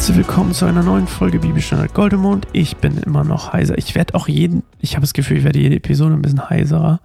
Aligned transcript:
Herzlich 0.00 0.16
willkommen 0.16 0.54
zu 0.54 0.64
einer 0.64 0.82
neuen 0.82 1.06
Folge 1.06 1.38
Bibelstandard 1.38 1.92
Goldemond. 1.92 2.48
Ich 2.54 2.78
bin 2.78 2.96
immer 2.96 3.22
noch 3.22 3.52
heiser. 3.52 3.76
Ich 3.76 3.94
werde 3.94 4.14
auch 4.14 4.28
jeden, 4.28 4.62
ich 4.78 4.94
habe 4.94 5.02
das 5.02 5.12
Gefühl, 5.12 5.36
ich 5.36 5.44
werde 5.44 5.58
jede 5.58 5.76
Episode 5.76 6.14
ein 6.14 6.22
bisschen 6.22 6.48
heiserer. 6.48 7.02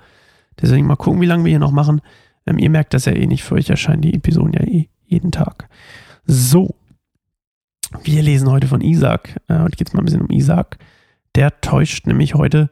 Deswegen 0.62 0.88
mal 0.88 0.96
gucken, 0.96 1.20
wie 1.20 1.26
lange 1.26 1.44
wir 1.44 1.50
hier 1.50 1.60
noch 1.60 1.74
machen. 1.74 2.00
Ähm, 2.46 2.58
ihr 2.58 2.70
merkt 2.70 2.94
das 2.94 3.04
ja 3.04 3.12
eh 3.12 3.28
nicht, 3.28 3.44
für 3.44 3.56
euch 3.56 3.70
erscheinen 3.70 4.02
die 4.02 4.14
Episoden 4.14 4.54
ja 4.54 4.62
eh 4.62 4.88
jeden 5.08 5.34
Tag. 5.34 5.68
So, 6.26 6.74
wir 8.06 8.24
lesen 8.24 8.50
heute 8.50 8.68
von 8.68 8.80
Isaac. 8.80 9.42
Äh, 9.50 9.60
heute 9.60 9.76
geht 9.76 9.90
es 9.90 9.94
mal 9.94 10.02
ein 10.02 10.06
bisschen 10.06 10.22
um 10.22 10.32
Isaac. 10.32 10.78
Der 11.36 11.60
täuscht 11.60 12.08
nämlich 12.08 12.34
heute 12.34 12.70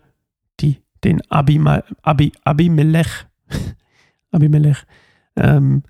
die, 0.62 0.78
den 1.04 1.20
Abima, 1.30 1.84
Abi, 2.02 2.32
Abimelech. 2.46 3.26
Abimelech. 4.32 4.86
Ähm, 5.36 5.84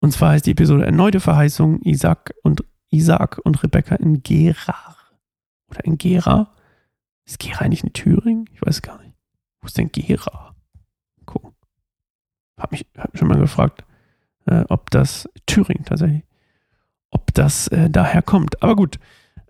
und 0.00 0.12
zwar 0.12 0.30
heißt 0.30 0.46
die 0.46 0.52
Episode 0.52 0.86
Erneute 0.86 1.20
Verheißung 1.20 1.82
Isaac 1.82 2.32
und 2.42 2.64
Isaac 2.90 3.38
und 3.44 3.62
Rebecca 3.62 3.94
in 3.96 4.22
Gerar. 4.22 4.96
Oder 5.68 5.84
in 5.84 5.98
Gera. 5.98 6.52
Ist 7.24 7.38
Gera 7.38 7.64
eigentlich 7.64 7.84
in 7.84 7.92
Thüringen? 7.92 8.48
Ich 8.52 8.62
weiß 8.62 8.82
gar 8.82 9.00
nicht. 9.02 9.14
Wo 9.60 9.66
ist 9.66 9.76
denn 9.78 9.90
Gera? 9.90 10.54
Gucken. 11.24 11.52
Hab 12.58 12.72
mich, 12.72 12.86
hab 12.96 13.12
mich 13.12 13.18
schon 13.18 13.28
mal 13.28 13.38
gefragt, 13.38 13.84
äh, 14.46 14.64
ob 14.68 14.90
das 14.90 15.28
Thüringen 15.46 15.84
tatsächlich, 15.84 16.24
ob 17.10 17.34
das 17.34 17.68
äh, 17.68 17.90
daher 17.90 18.22
kommt. 18.22 18.62
Aber 18.62 18.76
gut. 18.76 18.98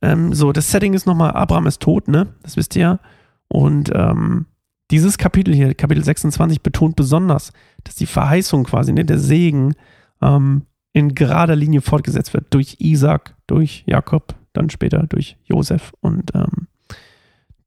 Ähm, 0.02 0.34
so, 0.34 0.52
das 0.52 0.70
Setting 0.70 0.94
ist 0.94 1.06
nochmal, 1.06 1.32
Abraham 1.32 1.66
ist 1.66 1.80
tot, 1.80 2.08
ne? 2.08 2.34
Das 2.42 2.56
wisst 2.56 2.76
ihr 2.76 2.82
ja. 2.82 3.00
Und 3.48 3.90
ähm, 3.94 4.46
dieses 4.90 5.18
Kapitel 5.18 5.54
hier, 5.54 5.74
Kapitel 5.74 6.04
26, 6.04 6.62
betont 6.62 6.96
besonders, 6.96 7.52
dass 7.84 7.94
die 7.94 8.06
Verheißung 8.06 8.64
quasi, 8.64 8.92
ne, 8.92 9.04
der 9.04 9.18
Segen, 9.18 9.74
ähm, 10.22 10.66
in 10.96 11.14
gerader 11.14 11.56
Linie 11.56 11.82
fortgesetzt 11.82 12.32
wird 12.32 12.46
durch 12.54 12.76
Isaac, 12.78 13.34
durch 13.46 13.84
Jakob, 13.84 14.34
dann 14.54 14.70
später 14.70 15.06
durch 15.06 15.36
Josef 15.44 15.92
und 16.00 16.34
ähm, 16.34 16.68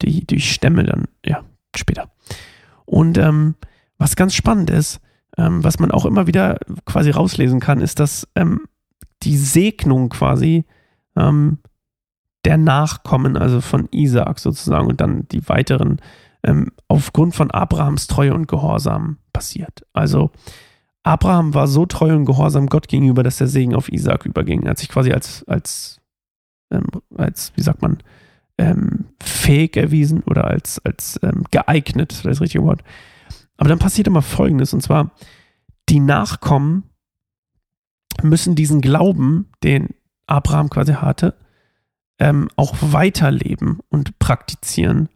die, 0.02 0.25
die 0.25 0.41
Stämme 0.41 0.83
dann, 0.83 1.05
ja, 1.23 1.44
später. 1.75 2.09
Und 2.86 3.19
ähm, 3.19 3.53
was 3.99 4.16
ganz 4.16 4.33
spannend 4.33 4.71
ist, 4.71 4.99
ähm, 5.38 5.63
was 5.63 5.77
man 5.77 5.91
auch 5.91 6.08
immer 6.08 6.25
wieder 6.25 6.58
quasi 6.86 7.11
rauslesen 7.11 7.59
kann, 7.59 7.81
ist, 7.81 7.99
dass 7.99 8.27
ähm, 8.33 8.61
die 9.21 9.38
Segnung 9.38 10.09
quasi 10.09 10.66
ähm, 11.16 11.59
der 12.45 12.58
Nachkommen, 12.58 13.38
also 13.38 13.61
von 13.61 13.89
Isaac 13.91 14.39
sozusagen 14.39 14.88
und 14.88 15.02
dann 15.02 15.27
die 15.27 15.47
weiteren, 15.47 16.02
ähm, 16.41 16.71
aufgrund 16.88 17.36
von 17.36 17.52
Abrahams 17.52 18.08
Treue 18.08 18.33
und 18.33 18.47
Gehorsam 18.47 19.19
passiert. 19.33 19.86
Also 19.93 20.31
Abraham 21.03 21.53
war 21.53 21.67
so 21.67 21.86
treu 21.86 22.16
und 22.16 22.25
gehorsam 22.25 22.67
Gott 22.67 22.88
gegenüber, 22.88 23.23
dass 23.23 23.38
der 23.38 23.47
Segen 23.47 23.75
auf 23.75 23.92
Isaac 23.92 24.25
überging. 24.25 24.64
Er 24.64 24.72
hat 24.72 24.80
sich 24.80 24.89
quasi 24.89 25.11
als, 25.11 25.44
als, 25.47 26.02
ähm, 26.72 26.86
als 27.16 27.53
wie 27.55 27.61
sagt 27.61 27.81
man, 27.81 28.00
ähm, 28.58 29.05
fähig 29.22 29.77
erwiesen 29.77 30.22
oder 30.23 30.45
als, 30.45 30.83
als 30.86 31.20
ähm, 31.23 31.45
geeignet, 31.50 32.11
das 32.11 32.17
ist 32.20 32.25
das 32.25 32.42
richtige 32.42 32.66
Wort. 32.66 32.83
Aber 33.58 33.70
dann 33.70 33.80
passiert 33.80 34.08
immer 34.08 34.22
Folgendes, 34.22 34.73
und 34.73 34.81
zwar, 34.81 35.11
die 35.88 36.00
Nachkommen 36.00 36.83
müssen 38.22 38.55
diesen 38.55 38.81
Glauben, 38.81 39.47
den 39.64 39.89
Abraham 40.27 40.70
quasi 40.70 40.94
hatte, 40.94 41.36
ähm, 42.20 42.50
auch 42.58 42.75
weiterleben 42.80 43.80
und 43.89 44.20
praktizieren, 44.20 45.09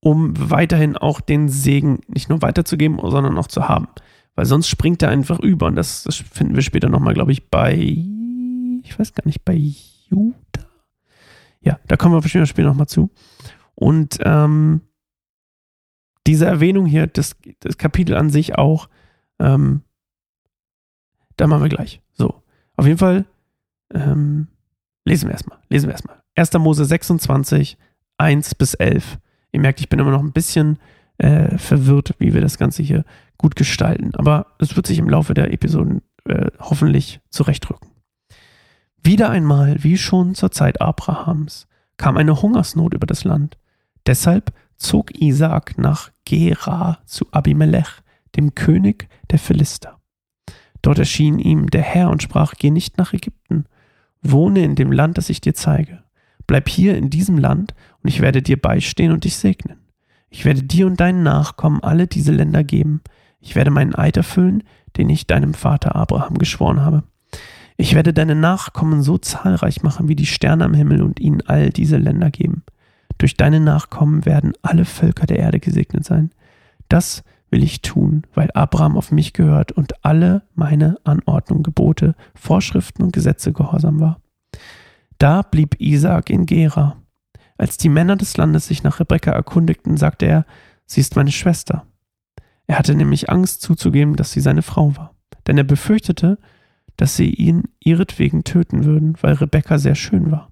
um 0.00 0.34
weiterhin 0.50 0.96
auch 0.96 1.20
den 1.20 1.48
Segen 1.48 2.00
nicht 2.06 2.28
nur 2.28 2.42
weiterzugeben, 2.42 2.98
sondern 3.02 3.36
auch 3.36 3.48
zu 3.48 3.68
haben. 3.68 3.88
Weil 4.34 4.46
sonst 4.46 4.68
springt 4.68 5.02
er 5.02 5.10
einfach 5.10 5.38
über. 5.40 5.66
Und 5.66 5.76
das, 5.76 6.02
das 6.02 6.16
finden 6.16 6.54
wir 6.54 6.62
später 6.62 6.88
nochmal, 6.88 7.14
glaube 7.14 7.32
ich, 7.32 7.48
bei, 7.48 7.74
ich 7.74 8.98
weiß 8.98 9.12
gar 9.14 9.26
nicht, 9.26 9.44
bei 9.44 9.54
Judah. 9.54 10.66
Ja, 11.60 11.78
da 11.86 11.96
kommen 11.96 12.14
wir 12.14 12.46
später 12.46 12.68
nochmal 12.68 12.88
zu. 12.88 13.10
Und 13.74 14.18
ähm, 14.22 14.82
diese 16.26 16.46
Erwähnung 16.46 16.86
hier, 16.86 17.06
das, 17.06 17.36
das 17.60 17.78
Kapitel 17.78 18.16
an 18.16 18.30
sich 18.30 18.56
auch, 18.56 18.88
ähm, 19.38 19.82
da 21.36 21.46
machen 21.46 21.62
wir 21.62 21.68
gleich. 21.68 22.00
So, 22.12 22.42
auf 22.76 22.86
jeden 22.86 22.98
Fall 22.98 23.26
ähm, 23.92 24.48
lesen 25.04 25.28
wir 25.28 25.32
erstmal. 25.32 25.58
Lesen 25.68 25.88
wir 25.88 25.92
erstmal. 25.92 26.22
1. 26.36 26.52
Mose 26.54 26.84
26, 26.84 27.78
1 28.18 28.54
bis 28.54 28.74
11. 28.74 29.18
Ihr 29.52 29.60
merkt, 29.60 29.80
ich 29.80 29.88
bin 29.88 29.98
immer 29.98 30.10
noch 30.10 30.22
ein 30.22 30.32
bisschen 30.32 30.78
äh, 31.18 31.56
verwirrt, 31.58 32.14
wie 32.18 32.34
wir 32.34 32.40
das 32.40 32.58
Ganze 32.58 32.82
hier 32.82 33.04
gut 33.38 33.56
gestalten. 33.56 34.14
Aber 34.14 34.46
es 34.58 34.76
wird 34.76 34.86
sich 34.86 34.98
im 34.98 35.08
Laufe 35.08 35.34
der 35.34 35.52
Episoden 35.52 36.02
äh, 36.24 36.50
hoffentlich 36.58 37.20
zurechtrücken. 37.30 37.90
Wieder 39.02 39.30
einmal, 39.30 39.82
wie 39.84 39.98
schon 39.98 40.34
zur 40.34 40.50
Zeit 40.50 40.80
Abrahams, 40.80 41.66
kam 41.96 42.16
eine 42.16 42.40
Hungersnot 42.40 42.94
über 42.94 43.06
das 43.06 43.24
Land. 43.24 43.58
Deshalb 44.06 44.52
zog 44.76 45.14
Isaak 45.20 45.78
nach 45.78 46.10
Gera 46.24 46.98
zu 47.04 47.26
Abimelech, 47.30 48.02
dem 48.36 48.54
König 48.54 49.08
der 49.30 49.38
Philister. 49.38 50.00
Dort 50.82 50.98
erschien 50.98 51.38
ihm 51.38 51.70
der 51.70 51.82
Herr 51.82 52.10
und 52.10 52.22
sprach, 52.22 52.54
geh 52.58 52.70
nicht 52.70 52.98
nach 52.98 53.12
Ägypten, 53.12 53.66
wohne 54.22 54.64
in 54.64 54.74
dem 54.74 54.90
Land, 54.90 55.18
das 55.18 55.30
ich 55.30 55.40
dir 55.40 55.54
zeige. 55.54 56.02
Bleib 56.46 56.68
hier 56.68 56.96
in 56.96 57.10
diesem 57.10 57.38
Land, 57.38 57.74
und 58.02 58.08
ich 58.08 58.20
werde 58.20 58.42
dir 58.42 58.60
beistehen 58.60 59.12
und 59.12 59.24
dich 59.24 59.36
segnen. 59.36 59.83
Ich 60.34 60.44
werde 60.44 60.64
dir 60.64 60.88
und 60.88 60.98
deinen 60.98 61.22
Nachkommen 61.22 61.80
alle 61.84 62.08
diese 62.08 62.32
Länder 62.32 62.64
geben. 62.64 63.02
Ich 63.38 63.54
werde 63.54 63.70
meinen 63.70 63.94
Eid 63.94 64.16
erfüllen, 64.16 64.64
den 64.96 65.08
ich 65.08 65.28
deinem 65.28 65.54
Vater 65.54 65.94
Abraham 65.94 66.38
geschworen 66.38 66.80
habe. 66.80 67.04
Ich 67.76 67.94
werde 67.94 68.12
deine 68.12 68.34
Nachkommen 68.34 69.04
so 69.04 69.16
zahlreich 69.16 69.84
machen 69.84 70.08
wie 70.08 70.16
die 70.16 70.26
Sterne 70.26 70.64
am 70.64 70.74
Himmel 70.74 71.02
und 71.02 71.20
ihnen 71.20 71.40
all 71.42 71.70
diese 71.70 71.98
Länder 71.98 72.32
geben. 72.32 72.64
Durch 73.16 73.36
deine 73.36 73.60
Nachkommen 73.60 74.26
werden 74.26 74.54
alle 74.60 74.84
Völker 74.84 75.26
der 75.26 75.38
Erde 75.38 75.60
gesegnet 75.60 76.04
sein. 76.04 76.30
Das 76.88 77.22
will 77.50 77.62
ich 77.62 77.82
tun, 77.82 78.24
weil 78.34 78.50
Abraham 78.54 78.96
auf 78.96 79.12
mich 79.12 79.34
gehört 79.34 79.70
und 79.70 80.04
alle 80.04 80.42
meine 80.56 80.96
Anordnungen, 81.04 81.62
Gebote, 81.62 82.16
Vorschriften 82.34 83.04
und 83.04 83.12
Gesetze 83.12 83.52
gehorsam 83.52 84.00
war. 84.00 84.20
Da 85.18 85.42
blieb 85.42 85.80
Isaak 85.80 86.28
in 86.28 86.44
Gera. 86.44 86.96
Als 87.56 87.76
die 87.76 87.88
Männer 87.88 88.16
des 88.16 88.36
Landes 88.36 88.66
sich 88.66 88.82
nach 88.82 89.00
Rebekka 89.00 89.30
erkundigten, 89.30 89.96
sagte 89.96 90.26
er, 90.26 90.46
sie 90.86 91.00
ist 91.00 91.16
meine 91.16 91.32
Schwester. 91.32 91.86
Er 92.66 92.78
hatte 92.78 92.94
nämlich 92.94 93.30
Angst 93.30 93.62
zuzugeben, 93.62 94.16
dass 94.16 94.32
sie 94.32 94.40
seine 94.40 94.62
Frau 94.62 94.96
war, 94.96 95.14
denn 95.46 95.58
er 95.58 95.64
befürchtete, 95.64 96.38
dass 96.96 97.16
sie 97.16 97.30
ihn 97.30 97.64
ihretwegen 97.80 98.44
töten 98.44 98.84
würden, 98.84 99.16
weil 99.20 99.34
Rebekka 99.34 99.78
sehr 99.78 99.94
schön 99.94 100.30
war. 100.30 100.50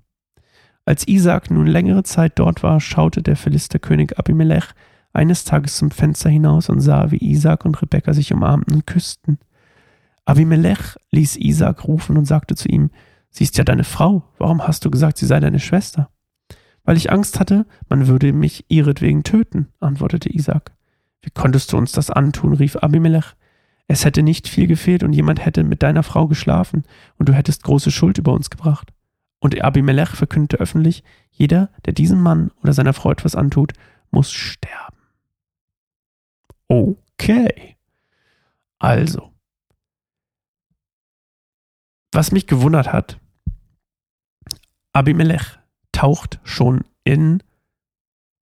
Als 0.85 1.07
Isaac 1.07 1.51
nun 1.51 1.67
längere 1.67 2.03
Zeit 2.03 2.39
dort 2.39 2.63
war, 2.63 2.81
schaute 2.81 3.23
der 3.23 3.37
Philisterkönig 3.37 4.19
Abimelech 4.19 4.65
eines 5.13 5.45
Tages 5.45 5.77
zum 5.77 5.91
Fenster 5.91 6.31
hinaus 6.31 6.69
und 6.69 6.81
sah, 6.81 7.11
wie 7.11 7.19
Isaac 7.19 7.65
und 7.65 7.81
Rebekka 7.81 8.13
sich 8.13 8.33
umarmten 8.33 8.75
und 8.75 8.87
küssten. 8.87 9.39
Abimelech 10.25 10.97
ließ 11.11 11.37
Isaac 11.37 11.87
rufen 11.87 12.17
und 12.17 12.25
sagte 12.25 12.55
zu 12.55 12.69
ihm, 12.69 12.91
Sie 13.31 13.45
ist 13.45 13.57
ja 13.57 13.65
deine 13.65 13.85
Frau, 13.85 14.25
warum 14.37 14.67
hast 14.67 14.85
du 14.85 14.91
gesagt, 14.91 15.17
sie 15.17 15.25
sei 15.25 15.41
deine 15.41 15.59
Schwester? 15.59 16.11
Weil 16.85 16.97
ich 16.97 17.13
Angst 17.13 17.39
hatte, 17.39 17.67
man 17.89 18.09
würde 18.09 18.33
mich 18.33 18.65
ihretwegen 18.69 19.23
töten, 19.23 19.69
antwortete 19.81 20.35
Isaac. 20.35 20.73
Wie 21.21 21.31
konntest 21.31 21.73
du 21.73 21.77
uns 21.77 21.93
das 21.93 22.11
antun? 22.11 22.55
rief 22.55 22.77
Abimelech. 22.77 23.35
Es 23.87 24.05
hätte 24.05 24.23
nicht 24.23 24.49
viel 24.49 24.67
gefehlt 24.67 25.03
und 25.03 25.13
jemand 25.13 25.45
hätte 25.45 25.65
mit 25.65 25.83
deiner 25.83 26.03
Frau 26.03 26.27
geschlafen 26.27 26.85
und 27.19 27.29
du 27.29 27.33
hättest 27.33 27.63
große 27.63 27.91
Schuld 27.91 28.19
über 28.19 28.33
uns 28.33 28.51
gebracht. 28.51 28.93
Und 29.39 29.61
Abimelech 29.61 30.11
verkündete 30.11 30.61
öffentlich, 30.61 31.03
jeder, 31.31 31.71
der 31.85 31.93
diesem 31.93 32.21
Mann 32.21 32.53
oder 32.63 32.73
seiner 32.73 32.93
Frau 32.93 33.11
etwas 33.11 33.35
antut, 33.35 33.73
muss 34.11 34.33
sterben. 34.33 34.97
Okay. 36.69 37.77
Also. 38.79 39.33
Was 42.13 42.33
mich 42.33 42.47
gewundert 42.47 42.93
hat, 42.93 43.19
Abimelech 44.93 45.62
taucht 46.03 46.41
schon 46.43 46.85
in 47.05 47.45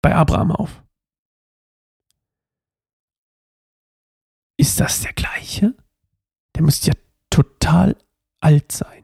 bei 0.03 0.15
Abraham 0.15 0.53
auf. 0.53 0.85
Ist 4.57 4.79
das 4.79 5.01
der 5.01 5.13
gleiche? 5.15 5.75
Der 6.55 6.63
müsste 6.63 6.93
ja 6.93 6.95
total 7.29 7.97
alt 8.41 8.71
sein. 8.71 9.03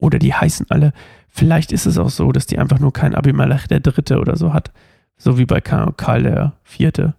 Oder 0.00 0.18
die 0.18 0.34
heißen 0.34 0.66
alle. 0.70 0.92
Vielleicht 1.28 1.70
ist 1.70 1.86
es 1.86 1.96
auch 1.96 2.10
so, 2.10 2.32
dass 2.32 2.46
die 2.46 2.58
einfach 2.58 2.80
nur 2.80 2.92
kein 2.92 3.14
Abimelech 3.14 3.68
der 3.68 3.78
Dritte 3.78 4.18
oder 4.18 4.34
so 4.34 4.52
hat. 4.52 4.72
So 5.16 5.38
wie 5.38 5.46
bei 5.46 5.60
Karl 5.60 6.22
der 6.24 6.58
Vierte. 6.64 7.14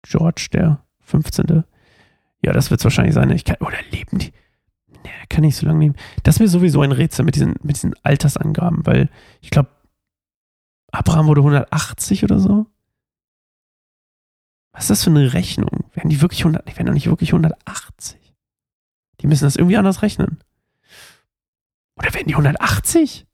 George 0.00 0.48
der 0.50 0.82
15. 1.00 1.64
Ja, 2.40 2.54
das 2.54 2.70
wird 2.70 2.80
es 2.80 2.84
wahrscheinlich 2.84 3.14
sein. 3.14 3.28
Ich 3.28 3.44
kann, 3.44 3.56
oder 3.60 3.82
leben 3.90 4.16
die? 4.18 4.32
Kann 5.32 5.44
ich 5.44 5.56
so 5.56 5.64
lange 5.64 5.78
nehmen. 5.78 5.96
Das 6.24 6.36
ist 6.36 6.40
mir 6.40 6.48
sowieso 6.48 6.82
ein 6.82 6.92
Rätsel 6.92 7.24
mit 7.24 7.36
diesen, 7.36 7.54
mit 7.62 7.76
diesen 7.76 7.94
Altersangaben, 8.02 8.84
weil 8.84 9.08
ich 9.40 9.48
glaube, 9.48 9.70
Abraham 10.92 11.26
wurde 11.26 11.40
180 11.40 12.22
oder 12.22 12.38
so. 12.38 12.66
Was 14.72 14.84
ist 14.84 14.90
das 14.90 15.04
für 15.04 15.10
eine 15.10 15.32
Rechnung? 15.32 15.90
Werden 15.94 16.10
die 16.10 16.20
wirklich 16.20 16.40
100, 16.40 16.68
die 16.68 16.76
werden 16.76 16.88
doch 16.88 16.92
nicht 16.92 17.06
wirklich 17.06 17.30
180. 17.30 18.34
Die 19.20 19.26
müssen 19.26 19.44
das 19.44 19.56
irgendwie 19.56 19.78
anders 19.78 20.02
rechnen. 20.02 20.38
Oder 21.96 22.12
werden 22.12 22.28
die 22.28 22.34
180? 22.34 23.26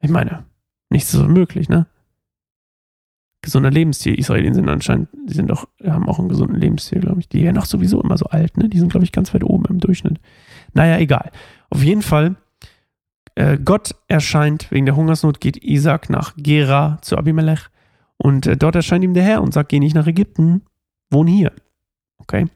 Ich 0.00 0.10
meine, 0.10 0.44
nichts 0.90 1.14
ist 1.14 1.20
unmöglich, 1.20 1.68
ne? 1.68 1.86
Gesunder 3.44 3.70
Lebensstil. 3.70 4.18
Israelien 4.18 4.54
sind 4.54 4.68
anscheinend, 4.68 5.08
die 5.28 5.34
sind 5.34 5.50
doch, 5.50 5.68
haben 5.84 6.08
auch 6.08 6.18
einen 6.18 6.28
gesunden 6.28 6.58
Lebensstil, 6.58 7.00
glaube 7.00 7.20
ich. 7.20 7.28
Die 7.28 7.42
werden 7.42 7.58
auch 7.58 7.66
sowieso 7.66 8.02
immer 8.02 8.16
so 8.16 8.26
alt, 8.26 8.56
ne? 8.56 8.68
Die 8.68 8.78
sind, 8.78 8.90
glaube 8.90 9.04
ich, 9.04 9.12
ganz 9.12 9.32
weit 9.34 9.44
oben 9.44 9.64
im 9.66 9.80
Durchschnitt. 9.80 10.18
Naja, 10.72 10.98
egal. 10.98 11.30
Auf 11.70 11.82
jeden 11.82 12.02
Fall, 12.02 12.36
äh, 13.34 13.58
Gott 13.62 13.94
erscheint, 14.08 14.70
wegen 14.70 14.86
der 14.86 14.96
Hungersnot 14.96 15.40
geht 15.40 15.62
Isaac 15.62 16.10
nach 16.10 16.34
Gera 16.36 16.98
zu 17.02 17.16
Abimelech 17.16 17.68
und 18.16 18.46
äh, 18.46 18.56
dort 18.56 18.76
erscheint 18.76 19.04
ihm 19.04 19.14
der 19.14 19.24
Herr 19.24 19.42
und 19.42 19.52
sagt, 19.52 19.68
geh 19.68 19.80
nicht 19.80 19.94
nach 19.94 20.06
Ägypten, 20.06 20.62
wohn 21.10 21.26
hier. 21.26 21.52
Okay. 22.18 22.46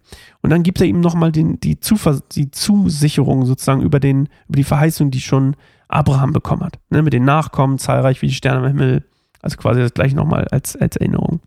Und 0.40 0.50
dann 0.50 0.62
gibt 0.62 0.80
er 0.80 0.86
ihm 0.86 1.00
nochmal 1.00 1.32
die, 1.32 1.58
die 1.60 1.80
Zusicherung 1.80 3.44
sozusagen 3.44 3.82
über, 3.82 4.00
den, 4.00 4.28
über 4.48 4.56
die 4.56 4.64
Verheißung, 4.64 5.10
die 5.10 5.20
schon 5.20 5.56
Abraham 5.88 6.32
bekommen 6.32 6.62
hat. 6.62 6.78
Ne, 6.90 7.02
mit 7.02 7.12
den 7.12 7.24
Nachkommen, 7.24 7.78
zahlreich 7.78 8.22
wie 8.22 8.28
die 8.28 8.34
Sterne 8.34 8.60
im 8.60 8.66
Himmel. 8.66 9.04
Also 9.40 9.56
quasi 9.56 9.80
das 9.80 9.94
gleiche 9.94 10.16
nochmal 10.16 10.46
als, 10.48 10.76
als 10.76 10.96
Erinnerung. 10.96 11.40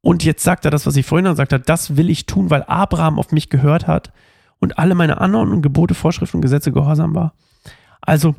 Und 0.00 0.22
jetzt 0.22 0.44
sagt 0.44 0.64
er 0.64 0.70
das, 0.70 0.86
was 0.86 0.96
ich 0.96 1.06
vorhin 1.06 1.24
gesagt 1.24 1.52
habe, 1.52 1.64
das 1.64 1.96
will 1.96 2.10
ich 2.10 2.26
tun, 2.26 2.50
weil 2.50 2.62
Abraham 2.64 3.18
auf 3.18 3.32
mich 3.32 3.48
gehört 3.48 3.86
hat 3.86 4.12
und 4.60 4.78
alle 4.78 4.94
meine 4.94 5.18
Anordnungen, 5.20 5.62
Gebote, 5.62 5.94
Vorschriften 5.94 6.42
Gesetze 6.42 6.72
gehorsam 6.72 7.14
war. 7.14 7.34
Also, 8.02 8.34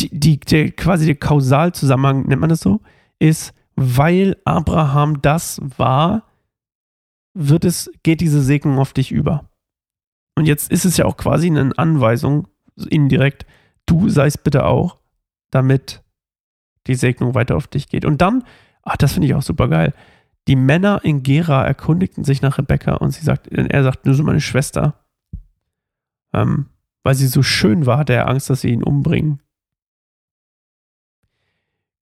die, 0.00 0.10
die, 0.10 0.40
der, 0.40 0.72
quasi 0.72 1.06
der 1.06 1.14
Kausalzusammenhang, 1.14 2.26
nennt 2.26 2.40
man 2.40 2.50
das 2.50 2.60
so, 2.60 2.80
ist, 3.20 3.54
weil 3.76 4.36
Abraham 4.44 5.22
das 5.22 5.60
war, 5.76 6.24
wird 7.34 7.64
es, 7.64 7.90
geht 8.02 8.20
diese 8.20 8.42
Segnung 8.42 8.78
auf 8.78 8.92
dich 8.92 9.12
über. 9.12 9.48
Und 10.34 10.46
jetzt 10.46 10.72
ist 10.72 10.84
es 10.84 10.96
ja 10.96 11.04
auch 11.04 11.16
quasi 11.16 11.46
eine 11.46 11.76
Anweisung, 11.78 12.48
indirekt, 12.88 13.46
du 13.86 14.08
seist 14.08 14.44
bitte 14.44 14.64
auch, 14.64 14.98
damit 15.52 16.02
die 16.88 16.96
Segnung 16.96 17.34
weiter 17.34 17.56
auf 17.56 17.68
dich 17.68 17.88
geht. 17.88 18.04
Und 18.04 18.20
dann, 18.20 18.42
ach, 18.82 18.96
das 18.96 19.12
finde 19.12 19.28
ich 19.28 19.34
auch 19.34 19.42
super 19.42 19.68
geil. 19.68 19.94
Die 20.48 20.56
Männer 20.56 21.00
in 21.04 21.22
Gera 21.22 21.64
erkundigten 21.64 22.24
sich 22.24 22.42
nach 22.42 22.58
Rebecca 22.58 22.94
und 22.94 23.12
sie 23.12 23.24
sagt, 23.24 23.46
er 23.46 23.84
sagt, 23.84 24.04
du 24.04 24.10
bist 24.10 24.22
meine 24.24 24.40
Schwester. 24.40 24.98
Ähm, 26.32 26.66
weil 27.04 27.14
sie 27.14 27.28
so 27.28 27.42
schön 27.42 27.86
war, 27.86 27.98
hatte 27.98 28.14
er 28.14 28.28
Angst, 28.28 28.50
dass 28.50 28.62
sie 28.62 28.70
ihn 28.70 28.82
umbringen. 28.82 29.40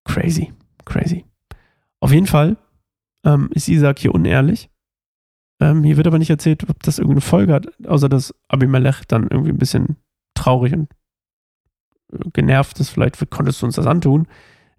Crazy, 0.05 0.53
crazy. 0.85 1.25
Auf 1.99 2.11
jeden 2.11 2.27
Fall 2.27 2.57
ähm, 3.23 3.49
ist 3.53 3.67
Isaac 3.67 3.99
hier 3.99 4.15
unehrlich. 4.15 4.69
Ähm, 5.59 5.83
hier 5.83 5.97
wird 5.97 6.07
aber 6.07 6.17
nicht 6.17 6.29
erzählt, 6.29 6.67
ob 6.69 6.81
das 6.81 6.97
irgendeine 6.97 7.21
Folge 7.21 7.53
hat, 7.53 7.67
außer 7.85 8.09
dass 8.09 8.33
Abimelech 8.47 9.05
dann 9.07 9.27
irgendwie 9.29 9.51
ein 9.51 9.59
bisschen 9.59 9.97
traurig 10.33 10.73
und 10.73 10.89
genervt 12.33 12.79
ist. 12.79 12.89
Vielleicht 12.89 13.17
konntest 13.29 13.61
du 13.61 13.65
uns 13.65 13.75
das 13.75 13.87
antun. 13.87 14.27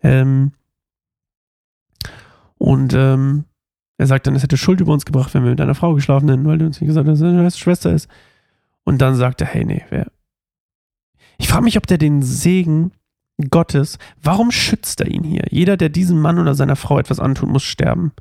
Ähm, 0.03 0.53
und 2.59 2.95
ähm, 2.95 3.45
er 3.99 4.07
sagt 4.07 4.27
dann, 4.27 4.35
es 4.35 4.43
hätte 4.43 4.57
Schuld 4.57 4.81
über 4.81 4.93
uns 4.93 5.05
gebracht, 5.05 5.35
wenn 5.35 5.45
wir 5.45 5.51
mit 5.51 5.61
deiner 5.61 5.75
Frau 5.75 5.95
geschlafen 5.95 6.29
hätten, 6.29 6.47
weil 6.47 6.59
du 6.59 6.67
uns 6.67 6.81
nicht 6.81 6.89
gesagt 6.89 7.09
hast, 7.09 7.21
dass 7.21 7.33
deine 7.33 7.51
Schwester 7.51 7.93
ist. 7.93 8.09
Und 8.85 8.99
dann 8.99 9.15
sagt 9.15 9.41
er, 9.41 9.47
hey, 9.47 9.65
nee, 9.65 9.85
wer. 9.91 10.11
Ich 11.39 11.49
frage 11.49 11.65
mich, 11.65 11.77
ob 11.77 11.87
der 11.87 11.99
den 11.99 12.23
Segen 12.23 12.93
Gottes, 13.51 13.99
warum 14.23 14.51
schützt 14.51 15.01
er 15.01 15.09
ihn 15.09 15.25
hier? 15.25 15.45
Jeder, 15.51 15.77
der 15.77 15.89
diesem 15.89 16.21
Mann 16.21 16.39
oder 16.39 16.55
seiner 16.55 16.77
Frau 16.77 16.99
etwas 16.99 17.21
antut, 17.21 17.49
muss 17.49 17.63
sterben. 17.63 18.13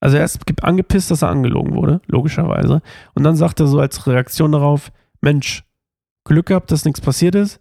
Also 0.00 0.16
er 0.16 0.24
ist 0.24 0.40
angepisst, 0.62 1.10
dass 1.10 1.22
er 1.22 1.28
angelogen 1.28 1.74
wurde, 1.74 2.00
logischerweise. 2.06 2.82
Und 3.14 3.22
dann 3.22 3.36
sagt 3.36 3.60
er 3.60 3.68
so 3.68 3.78
als 3.78 4.06
Reaktion 4.06 4.52
darauf, 4.52 4.90
Mensch, 5.20 5.64
Glück 6.24 6.46
gehabt, 6.46 6.70
dass 6.70 6.84
nichts 6.84 7.00
passiert 7.00 7.34
ist. 7.34 7.60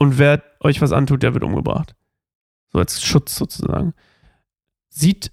Und 0.00 0.16
wer 0.18 0.42
euch 0.60 0.80
was 0.80 0.92
antut, 0.92 1.22
der 1.22 1.34
wird 1.34 1.44
umgebracht. 1.44 1.94
So 2.72 2.78
als 2.78 3.02
Schutz 3.02 3.36
sozusagen. 3.36 3.92
Sieht 4.88 5.30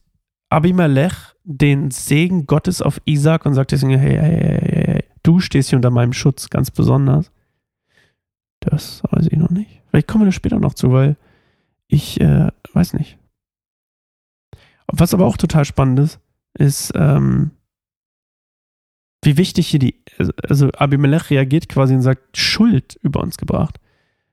Abimelech 0.50 1.14
den 1.46 1.90
Segen 1.90 2.48
Gottes 2.48 2.82
auf 2.82 3.00
Isaac 3.06 3.46
und 3.46 3.54
sagt 3.54 3.72
deswegen, 3.72 3.98
hey, 3.98 4.18
hey, 4.18 4.60
hey, 4.60 4.86
hey, 4.86 5.04
du 5.24 5.40
stehst 5.40 5.70
hier 5.70 5.78
unter 5.78 5.90
meinem 5.90 6.12
Schutz 6.12 6.50
ganz 6.50 6.70
besonders. 6.70 7.32
Das 8.60 9.02
weiß 9.10 9.28
ich 9.28 9.38
noch 9.38 9.52
nicht. 9.52 9.82
Vielleicht 9.90 10.10
kommen 10.10 10.24
wir 10.24 10.28
da 10.28 10.32
später 10.34 10.60
noch 10.60 10.74
zu, 10.74 10.92
weil 10.92 11.16
ich 11.88 12.20
äh, 12.20 12.52
weiß 12.74 12.94
nicht. 12.94 13.18
Was 14.88 15.14
aber 15.14 15.28
auch 15.28 15.38
total 15.38 15.64
spannend 15.64 16.00
ist, 16.00 16.20
ist, 16.56 16.92
ähm, 16.94 17.52
wie 19.24 19.38
wichtig 19.38 19.70
hier 19.70 19.80
die, 19.80 20.04
also 20.44 20.70
Abimelech 20.72 21.30
reagiert 21.30 21.70
quasi 21.70 21.96
und 21.96 22.02
sagt, 22.02 22.36
Schuld 22.38 23.00
über 23.02 23.22
uns 23.22 23.38
gebracht. 23.38 23.80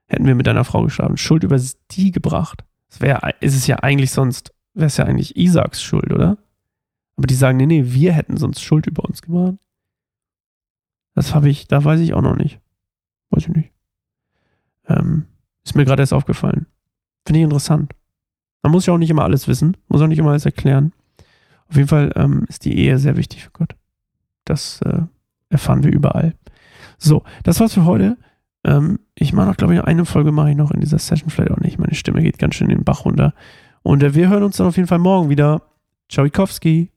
Hätten 0.06 0.26
wir 0.26 0.34
mit 0.34 0.46
deiner 0.46 0.64
Frau 0.64 0.82
geschlafen, 0.82 1.16
Schuld 1.16 1.44
über 1.44 1.58
die 1.90 2.10
gebracht. 2.10 2.64
Das 2.88 3.00
wäre, 3.00 3.34
ist 3.40 3.56
es 3.56 3.66
ja 3.66 3.76
eigentlich 3.76 4.10
sonst, 4.10 4.52
wäre 4.74 4.86
es 4.86 4.96
ja 4.96 5.04
eigentlich 5.04 5.36
Isaaks 5.36 5.82
Schuld, 5.82 6.12
oder? 6.12 6.36
Aber 7.16 7.26
die 7.26 7.34
sagen, 7.34 7.58
nee, 7.58 7.66
nee, 7.66 7.84
wir 7.86 8.12
hätten 8.12 8.36
sonst 8.36 8.60
Schuld 8.60 8.86
über 8.86 9.04
uns 9.04 9.22
gebracht. 9.22 9.56
Das 11.14 11.34
habe 11.34 11.48
ich, 11.48 11.68
da 11.68 11.84
weiß 11.84 12.00
ich 12.00 12.12
auch 12.12 12.22
noch 12.22 12.36
nicht. 12.36 12.60
Weiß 13.30 13.44
ich 13.44 13.54
nicht. 13.54 13.72
Ähm, 14.88 15.26
ist 15.64 15.76
mir 15.76 15.84
gerade 15.84 16.02
erst 16.02 16.12
aufgefallen. 16.12 16.66
Finde 17.24 17.40
ich 17.40 17.44
interessant. 17.44 17.94
Man 18.62 18.72
muss 18.72 18.86
ja 18.86 18.94
auch 18.94 18.98
nicht 18.98 19.10
immer 19.10 19.24
alles 19.24 19.48
wissen, 19.48 19.76
muss 19.88 20.02
auch 20.02 20.06
nicht 20.06 20.18
immer 20.18 20.30
alles 20.30 20.46
erklären. 20.46 20.92
Auf 21.68 21.76
jeden 21.76 21.88
Fall 21.88 22.12
ähm, 22.16 22.44
ist 22.48 22.64
die 22.64 22.76
Ehe 22.76 22.98
sehr 22.98 23.16
wichtig 23.16 23.44
für 23.44 23.50
Gott. 23.50 23.74
Das 24.44 24.80
äh, 24.82 25.02
erfahren 25.48 25.82
wir 25.82 25.92
überall. 25.92 26.34
So, 26.98 27.22
das 27.42 27.60
war's 27.60 27.74
für 27.74 27.84
heute. 27.84 28.16
Ähm, 28.64 29.00
ich 29.14 29.32
mache 29.32 29.48
noch, 29.48 29.56
glaube 29.56 29.74
ich, 29.74 29.80
eine 29.82 30.04
Folge 30.04 30.32
mache 30.32 30.50
ich 30.50 30.56
noch 30.56 30.70
in 30.70 30.80
dieser 30.80 30.98
Session, 30.98 31.30
vielleicht 31.30 31.52
auch 31.52 31.60
nicht. 31.60 31.78
Meine 31.78 31.94
Stimme 31.94 32.22
geht 32.22 32.38
ganz 32.38 32.54
schön 32.54 32.70
in 32.70 32.78
den 32.78 32.84
Bach 32.84 33.04
runter. 33.04 33.34
Und 33.82 34.02
äh, 34.02 34.14
wir 34.14 34.28
hören 34.28 34.42
uns 34.42 34.56
dann 34.56 34.66
auf 34.66 34.76
jeden 34.76 34.88
Fall 34.88 34.98
morgen 34.98 35.28
wieder. 35.28 35.62
Ciao, 36.08 36.24
Ikowski. 36.24 36.93